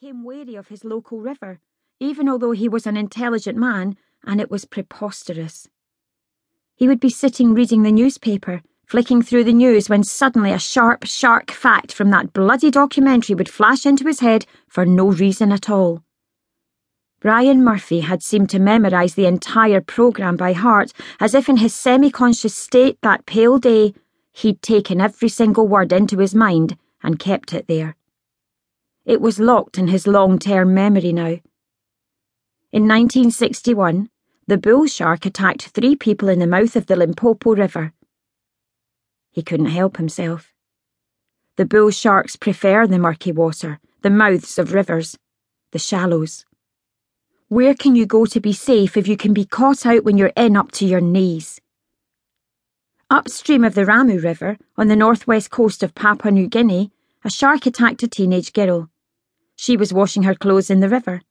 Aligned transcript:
became 0.00 0.24
wary 0.24 0.56
of 0.56 0.66
his 0.66 0.82
local 0.82 1.20
river, 1.20 1.60
even 2.00 2.28
although 2.28 2.50
he 2.50 2.68
was 2.68 2.84
an 2.84 2.96
intelligent 2.96 3.56
man, 3.56 3.96
and 4.24 4.40
it 4.40 4.50
was 4.50 4.64
preposterous. 4.64 5.68
He 6.74 6.88
would 6.88 6.98
be 6.98 7.10
sitting 7.10 7.54
reading 7.54 7.84
the 7.84 7.92
newspaper, 7.92 8.60
flicking 8.86 9.22
through 9.22 9.44
the 9.44 9.52
news, 9.52 9.88
when 9.88 10.02
suddenly 10.02 10.50
a 10.50 10.58
sharp, 10.58 11.04
sharp 11.04 11.48
fact 11.48 11.92
from 11.92 12.10
that 12.10 12.32
bloody 12.32 12.72
documentary 12.72 13.36
would 13.36 13.48
flash 13.48 13.86
into 13.86 14.04
his 14.04 14.18
head 14.18 14.46
for 14.66 14.84
no 14.84 15.12
reason 15.12 15.52
at 15.52 15.70
all. 15.70 16.02
Brian 17.20 17.62
Murphy 17.62 18.00
had 18.00 18.20
seemed 18.20 18.50
to 18.50 18.58
memorise 18.58 19.14
the 19.14 19.26
entire 19.26 19.80
programme 19.80 20.36
by 20.36 20.54
heart, 20.54 20.92
as 21.20 21.36
if 21.36 21.48
in 21.48 21.58
his 21.58 21.72
semi 21.72 22.10
conscious 22.10 22.56
state 22.56 22.98
that 23.02 23.26
pale 23.26 23.58
day 23.60 23.94
he'd 24.32 24.60
taken 24.60 25.00
every 25.00 25.28
single 25.28 25.68
word 25.68 25.92
into 25.92 26.18
his 26.18 26.34
mind 26.34 26.76
and 27.00 27.20
kept 27.20 27.54
it 27.54 27.68
there. 27.68 27.94
It 29.06 29.20
was 29.20 29.38
locked 29.38 29.76
in 29.76 29.88
his 29.88 30.06
long 30.06 30.38
term 30.38 30.72
memory 30.72 31.12
now. 31.12 31.38
In 32.72 32.88
1961, 32.88 34.08
the 34.46 34.56
bull 34.56 34.86
shark 34.86 35.26
attacked 35.26 35.68
three 35.68 35.94
people 35.94 36.28
in 36.28 36.38
the 36.38 36.46
mouth 36.46 36.74
of 36.74 36.86
the 36.86 36.96
Limpopo 36.96 37.54
River. 37.54 37.92
He 39.30 39.42
couldn't 39.42 39.66
help 39.66 39.98
himself. 39.98 40.54
The 41.56 41.66
bull 41.66 41.90
sharks 41.90 42.36
prefer 42.36 42.86
the 42.86 42.98
murky 42.98 43.30
water, 43.30 43.78
the 44.00 44.10
mouths 44.10 44.58
of 44.58 44.72
rivers, 44.72 45.18
the 45.72 45.78
shallows. 45.78 46.46
Where 47.48 47.74
can 47.74 47.94
you 47.94 48.06
go 48.06 48.24
to 48.24 48.40
be 48.40 48.54
safe 48.54 48.96
if 48.96 49.06
you 49.06 49.18
can 49.18 49.34
be 49.34 49.44
caught 49.44 49.84
out 49.84 50.04
when 50.04 50.16
you're 50.16 50.32
in 50.34 50.56
up 50.56 50.72
to 50.72 50.86
your 50.86 51.02
knees? 51.02 51.60
Upstream 53.10 53.64
of 53.64 53.74
the 53.74 53.84
Ramu 53.84 54.22
River, 54.22 54.56
on 54.78 54.88
the 54.88 54.96
northwest 54.96 55.50
coast 55.50 55.82
of 55.82 55.94
Papua 55.94 56.32
New 56.32 56.48
Guinea, 56.48 56.90
a 57.22 57.30
shark 57.30 57.66
attacked 57.66 58.02
a 58.02 58.08
teenage 58.08 58.54
girl. 58.54 58.88
She 59.56 59.76
was 59.76 59.92
washing 59.92 60.24
her 60.24 60.34
clothes 60.34 60.70
in 60.70 60.80
the 60.80 60.88
river. 60.88 61.22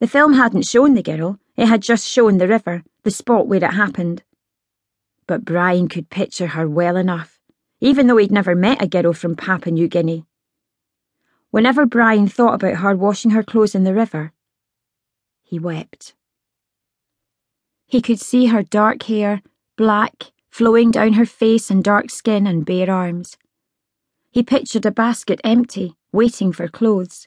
The 0.00 0.06
film 0.06 0.34
hadn't 0.34 0.66
shown 0.66 0.94
the 0.94 1.02
girl, 1.02 1.38
it 1.56 1.66
had 1.66 1.82
just 1.82 2.06
shown 2.06 2.38
the 2.38 2.48
river, 2.48 2.82
the 3.02 3.10
spot 3.10 3.46
where 3.46 3.62
it 3.62 3.72
happened. 3.72 4.22
But 5.26 5.44
Brian 5.44 5.88
could 5.88 6.10
picture 6.10 6.48
her 6.48 6.68
well 6.68 6.96
enough, 6.96 7.40
even 7.80 8.06
though 8.06 8.16
he'd 8.16 8.32
never 8.32 8.54
met 8.54 8.82
a 8.82 8.86
girl 8.86 9.12
from 9.12 9.36
Papua 9.36 9.72
New 9.72 9.88
Guinea. 9.88 10.26
Whenever 11.50 11.86
Brian 11.86 12.26
thought 12.26 12.54
about 12.54 12.78
her 12.78 12.96
washing 12.96 13.30
her 13.30 13.42
clothes 13.42 13.74
in 13.74 13.84
the 13.84 13.94
river, 13.94 14.32
he 15.42 15.58
wept. 15.58 16.14
He 17.86 18.02
could 18.02 18.18
see 18.18 18.46
her 18.46 18.62
dark 18.62 19.04
hair, 19.04 19.42
black, 19.76 20.32
flowing 20.50 20.90
down 20.90 21.12
her 21.12 21.26
face 21.26 21.70
and 21.70 21.84
dark 21.84 22.10
skin 22.10 22.46
and 22.46 22.66
bare 22.66 22.90
arms. 22.90 23.36
He 24.30 24.42
pictured 24.42 24.84
a 24.84 24.90
basket 24.90 25.40
empty, 25.44 25.94
waiting 26.14 26.52
for 26.52 26.68
clothes. 26.68 27.26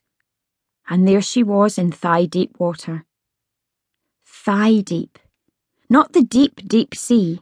And 0.90 1.06
there 1.06 1.22
she 1.22 1.44
was 1.44 1.78
in 1.78 1.92
thigh 1.92 2.26
deep 2.26 2.58
water. 2.58 3.06
Thigh 4.26 4.80
deep. 4.80 5.20
Not 5.90 6.14
the 6.14 6.24
deep, 6.24 6.66
deep 6.66 6.96
sea. 6.96 7.42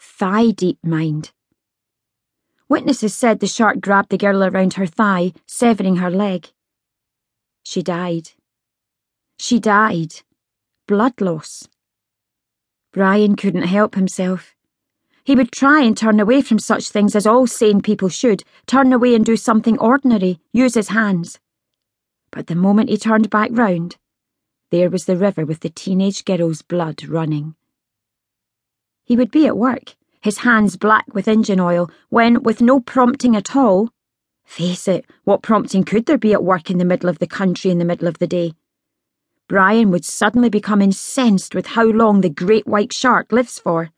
Thigh 0.00 0.50
deep, 0.50 0.78
mind. 0.82 1.30
Witnesses 2.68 3.14
said 3.14 3.38
the 3.38 3.46
shark 3.46 3.80
grabbed 3.80 4.10
the 4.10 4.18
girl 4.18 4.42
around 4.42 4.74
her 4.74 4.86
thigh, 4.86 5.32
severing 5.46 5.96
her 5.96 6.10
leg. 6.10 6.48
She 7.62 7.82
died. 7.82 8.30
She 9.38 9.60
died. 9.60 10.22
Blood 10.88 11.20
loss. 11.20 11.68
Brian 12.92 13.36
couldn't 13.36 13.62
help 13.62 13.94
himself. 13.94 14.56
He 15.24 15.34
would 15.34 15.52
try 15.52 15.82
and 15.82 15.96
turn 15.96 16.20
away 16.20 16.42
from 16.42 16.58
such 16.58 16.90
things 16.90 17.14
as 17.14 17.26
all 17.26 17.46
sane 17.46 17.82
people 17.82 18.08
should 18.08 18.44
turn 18.66 18.92
away 18.92 19.14
and 19.14 19.24
do 19.24 19.36
something 19.36 19.78
ordinary, 19.78 20.40
use 20.52 20.74
his 20.74 20.88
hands. 20.88 21.38
But 22.30 22.46
the 22.46 22.54
moment 22.54 22.90
he 22.90 22.96
turned 22.96 23.30
back 23.30 23.50
round, 23.52 23.96
there 24.70 24.90
was 24.90 25.06
the 25.06 25.16
river 25.16 25.46
with 25.46 25.60
the 25.60 25.70
teenage 25.70 26.24
girl's 26.24 26.62
blood 26.62 27.06
running. 27.06 27.54
He 29.04 29.16
would 29.16 29.30
be 29.30 29.46
at 29.46 29.56
work, 29.56 29.94
his 30.20 30.38
hands 30.38 30.76
black 30.76 31.06
with 31.14 31.28
engine 31.28 31.60
oil, 31.60 31.90
when, 32.10 32.42
with 32.42 32.60
no 32.60 32.80
prompting 32.80 33.34
at 33.34 33.56
all, 33.56 33.88
face 34.44 34.88
it, 34.88 35.06
what 35.24 35.42
prompting 35.42 35.84
could 35.84 36.06
there 36.06 36.18
be 36.18 36.32
at 36.32 36.44
work 36.44 36.70
in 36.70 36.78
the 36.78 36.84
middle 36.84 37.08
of 37.08 37.18
the 37.18 37.26
country 37.26 37.70
in 37.70 37.78
the 37.78 37.84
middle 37.84 38.08
of 38.08 38.18
the 38.18 38.26
day? 38.26 38.52
Brian 39.48 39.90
would 39.90 40.04
suddenly 40.04 40.50
become 40.50 40.82
incensed 40.82 41.54
with 41.54 41.68
how 41.68 41.84
long 41.84 42.20
the 42.20 42.28
great 42.28 42.66
white 42.66 42.92
shark 42.92 43.32
lives 43.32 43.58
for. 43.58 43.90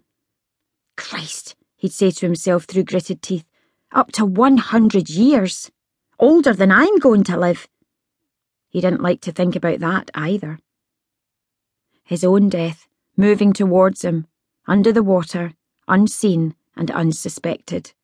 Christ, 1.00 1.56
he'd 1.76 1.94
say 1.94 2.10
to 2.10 2.26
himself 2.26 2.64
through 2.64 2.84
gritted 2.84 3.22
teeth, 3.22 3.46
up 3.90 4.12
to 4.12 4.24
100 4.26 5.08
years. 5.08 5.70
Older 6.18 6.52
than 6.52 6.70
I'm 6.70 6.98
going 6.98 7.24
to 7.24 7.38
live. 7.38 7.66
He 8.68 8.82
didn't 8.82 9.00
like 9.00 9.22
to 9.22 9.32
think 9.32 9.56
about 9.56 9.80
that 9.80 10.10
either. 10.14 10.58
His 12.04 12.22
own 12.22 12.50
death, 12.50 12.86
moving 13.16 13.54
towards 13.54 14.02
him, 14.02 14.26
under 14.66 14.92
the 14.92 15.02
water, 15.02 15.54
unseen 15.88 16.54
and 16.76 16.90
unsuspected. 16.90 17.94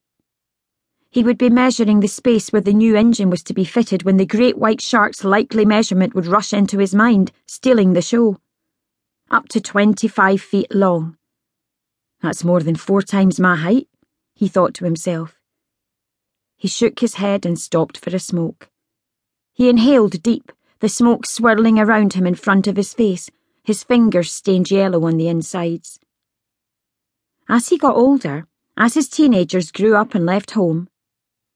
He 1.10 1.22
would 1.22 1.38
be 1.38 1.50
measuring 1.50 2.00
the 2.00 2.08
space 2.08 2.48
where 2.48 2.62
the 2.62 2.72
new 2.72 2.96
engine 2.96 3.28
was 3.28 3.42
to 3.44 3.54
be 3.54 3.64
fitted 3.64 4.04
when 4.04 4.16
the 4.16 4.24
great 4.24 4.56
white 4.56 4.80
shark's 4.80 5.22
likely 5.22 5.66
measurement 5.66 6.14
would 6.14 6.26
rush 6.26 6.54
into 6.54 6.78
his 6.78 6.94
mind, 6.94 7.30
stealing 7.46 7.92
the 7.92 8.00
show. 8.00 8.38
Up 9.30 9.48
to 9.50 9.60
25 9.60 10.40
feet 10.40 10.74
long 10.74 11.18
that's 12.26 12.44
more 12.44 12.60
than 12.60 12.76
four 12.76 13.02
times 13.02 13.40
my 13.40 13.56
height, 13.56 13.88
he 14.34 14.48
thought 14.48 14.74
to 14.74 14.84
himself. 14.84 15.40
He 16.56 16.68
shook 16.68 17.00
his 17.00 17.14
head 17.14 17.46
and 17.46 17.58
stopped 17.58 17.96
for 17.96 18.14
a 18.14 18.18
smoke. 18.18 18.68
He 19.52 19.68
inhaled 19.68 20.22
deep, 20.22 20.52
the 20.80 20.88
smoke 20.88 21.24
swirling 21.24 21.78
around 21.78 22.12
him 22.12 22.26
in 22.26 22.34
front 22.34 22.66
of 22.66 22.76
his 22.76 22.92
face, 22.92 23.30
his 23.62 23.82
fingers 23.82 24.30
stained 24.30 24.70
yellow 24.70 25.06
on 25.06 25.16
the 25.16 25.28
insides. 25.28 25.98
As 27.48 27.68
he 27.68 27.78
got 27.78 27.96
older, 27.96 28.46
as 28.76 28.94
his 28.94 29.08
teenagers 29.08 29.72
grew 29.72 29.94
up 29.96 30.14
and 30.14 30.26
left 30.26 30.50
home, 30.50 30.88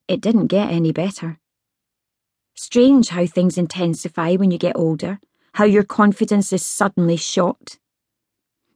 it 0.07 0.21
didn't 0.21 0.47
get 0.47 0.71
any 0.71 0.91
better. 0.91 1.37
Strange 2.55 3.09
how 3.09 3.25
things 3.25 3.57
intensify 3.57 4.35
when 4.35 4.51
you 4.51 4.57
get 4.57 4.75
older, 4.75 5.19
how 5.53 5.65
your 5.65 5.83
confidence 5.83 6.53
is 6.53 6.65
suddenly 6.65 7.17
shot. 7.17 7.77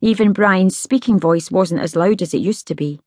Even 0.06 0.34
Brian's 0.34 0.78
speaking 0.78 1.20
voice 1.20 1.50
wasn't 1.50 1.82
as 1.82 1.96
loud 1.96 2.22
as 2.22 2.36
it 2.36 2.38
used 2.38 2.68
to 2.68 2.76
be. 2.76 3.00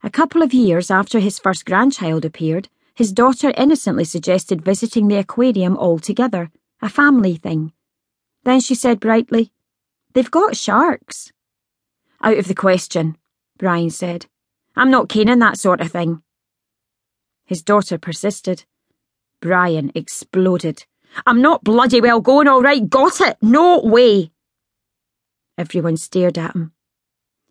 A 0.00 0.08
couple 0.08 0.42
of 0.42 0.54
years 0.54 0.92
after 0.92 1.18
his 1.18 1.40
first 1.40 1.66
grandchild 1.66 2.24
appeared, 2.24 2.68
his 2.94 3.10
daughter 3.10 3.52
innocently 3.56 4.04
suggested 4.04 4.64
visiting 4.64 5.08
the 5.08 5.16
aquarium 5.16 5.76
altogether, 5.76 6.52
a 6.80 6.88
family 6.88 7.34
thing. 7.34 7.72
Then 8.44 8.60
she 8.60 8.76
said 8.76 9.00
brightly, 9.00 9.50
They've 10.12 10.30
got 10.30 10.56
sharks. 10.56 11.32
Out 12.22 12.38
of 12.38 12.46
the 12.46 12.54
question, 12.54 13.18
Brian 13.58 13.90
said. 13.90 14.26
I'm 14.76 14.92
not 14.92 15.08
keen 15.08 15.28
on 15.28 15.40
that 15.40 15.58
sort 15.58 15.80
of 15.80 15.90
thing. 15.90 16.22
His 17.44 17.60
daughter 17.60 17.98
persisted. 17.98 18.66
Brian 19.40 19.90
exploded. 19.96 20.84
I'm 21.26 21.42
not 21.42 21.64
bloody 21.64 22.00
well 22.00 22.20
going 22.20 22.46
all 22.46 22.62
right, 22.62 22.88
got 22.88 23.20
it? 23.20 23.36
No 23.42 23.80
way. 23.80 24.30
Everyone 25.60 25.98
stared 25.98 26.38
at 26.38 26.54
him. 26.54 26.72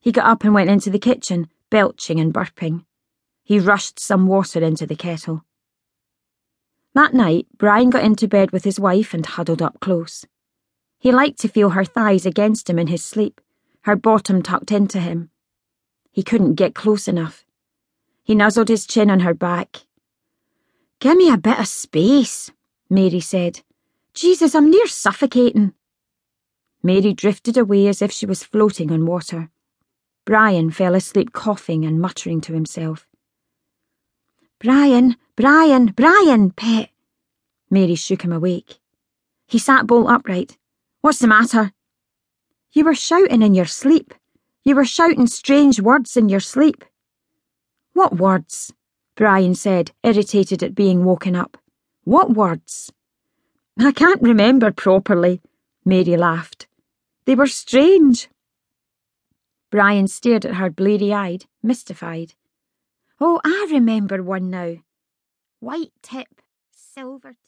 He 0.02 0.12
got 0.12 0.26
up 0.26 0.44
and 0.44 0.52
went 0.52 0.72
into 0.72 0.90
the 0.90 0.98
kitchen, 0.98 1.48
belching 1.70 2.20
and 2.20 2.34
burping. 2.34 2.86
He 3.44 3.60
rushed 3.60 4.00
some 4.00 4.26
water 4.26 4.64
into 4.64 4.88
the 4.88 4.96
kettle. 4.96 5.46
That 6.96 7.14
night, 7.14 7.46
Brian 7.56 7.92
got 7.92 8.04
into 8.04 8.28
bed 8.28 8.50
with 8.50 8.64
his 8.64 8.80
wife 8.80 9.14
and 9.14 9.24
huddled 9.24 9.62
up 9.62 9.80
close. 9.80 10.26
He 10.98 11.12
liked 11.12 11.38
to 11.42 11.48
feel 11.48 11.70
her 11.70 11.86
thighs 11.86 12.26
against 12.26 12.68
him 12.68 12.80
in 12.80 12.88
his 12.88 13.06
sleep, 13.06 13.40
her 13.82 13.96
bottom 13.96 14.42
tucked 14.42 14.72
into 14.72 15.00
him. 15.00 15.30
He 16.12 16.24
couldn't 16.24 16.56
get 16.56 16.74
close 16.74 17.08
enough. 17.08 17.46
He 18.24 18.34
nuzzled 18.34 18.70
his 18.70 18.88
chin 18.88 19.12
on 19.12 19.20
her 19.20 19.36
back. 19.36 19.82
Give 21.00 21.16
me 21.16 21.30
a 21.30 21.38
bit 21.38 21.60
of 21.60 21.68
space, 21.68 22.50
Mary 22.90 23.20
said. 23.20 23.62
Jesus, 24.16 24.56
I'm 24.56 24.72
near 24.72 24.88
suffocating. 24.88 25.76
Mary 26.82 27.14
drifted 27.14 27.58
away 27.58 27.88
as 27.88 28.02
if 28.02 28.12
she 28.12 28.26
was 28.26 28.44
floating 28.44 28.92
on 28.92 29.06
water. 29.06 29.50
Brian 30.26 30.72
fell 30.72 30.96
asleep 30.96 31.34
coughing 31.34 31.84
and 31.84 32.00
muttering 32.00 32.40
to 32.42 32.54
himself. 32.54 33.06
Brian, 34.60 35.18
Brian, 35.36 35.88
Brian, 35.88 36.52
pet. 36.52 36.90
Mary 37.70 37.96
shook 37.96 38.22
him 38.22 38.32
awake. 38.32 38.80
He 39.48 39.58
sat 39.58 39.88
bolt 39.88 40.10
upright. 40.10 40.58
What's 41.02 41.20
the 41.20 41.28
matter? 41.28 41.74
You 42.72 42.86
were 42.86 42.96
shouting 42.96 43.42
in 43.42 43.54
your 43.56 43.66
sleep. 43.66 44.14
You 44.64 44.76
were 44.76 44.86
shouting 44.86 45.28
strange 45.28 45.82
words 45.82 46.16
in 46.16 46.30
your 46.30 46.40
sleep. 46.40 46.86
What 47.94 48.18
words? 48.18 48.72
Brian 49.16 49.56
said, 49.56 49.92
irritated 50.04 50.64
at 50.64 50.76
being 50.76 51.04
woken 51.04 51.36
up. 51.36 51.58
What 52.04 52.32
words? 52.32 52.92
I 53.78 53.92
can't 53.92 54.22
remember 54.22 54.72
properly, 54.72 55.42
Mary 55.84 56.16
laughed. 56.16 56.68
They 57.30 57.36
were 57.36 57.46
strange. 57.46 58.28
Brian 59.70 60.08
stared 60.08 60.46
at 60.48 60.56
her 60.56 60.72
bleary 60.72 61.14
eyed, 61.14 61.46
mystified. 61.62 62.34
Oh, 63.22 63.40
I 63.46 63.68
remember 63.70 64.24
one 64.24 64.50
now. 64.50 64.78
White 65.60 65.92
tip, 66.02 66.42
silver 66.72 67.34
tip. 67.34 67.40